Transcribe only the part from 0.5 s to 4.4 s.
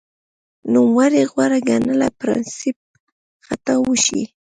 نوموړي غوره ګڼله پرنسېپ خطاب وشي